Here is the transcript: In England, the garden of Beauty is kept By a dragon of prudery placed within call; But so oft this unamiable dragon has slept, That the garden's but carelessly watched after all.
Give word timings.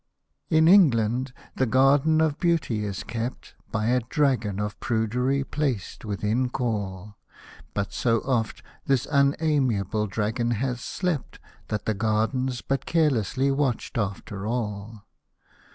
In 0.49 0.67
England, 0.67 1.31
the 1.55 1.67
garden 1.67 2.21
of 2.21 2.39
Beauty 2.39 2.83
is 2.83 3.03
kept 3.03 3.53
By 3.71 3.89
a 3.89 3.99
dragon 3.99 4.59
of 4.59 4.79
prudery 4.79 5.43
placed 5.43 6.05
within 6.05 6.49
call; 6.49 7.19
But 7.75 7.93
so 7.93 8.21
oft 8.21 8.63
this 8.87 9.05
unamiable 9.05 10.07
dragon 10.07 10.53
has 10.57 10.81
slept, 10.81 11.37
That 11.67 11.85
the 11.85 11.93
garden's 11.93 12.61
but 12.61 12.87
carelessly 12.87 13.51
watched 13.51 13.95
after 13.95 14.47
all. 14.47 15.05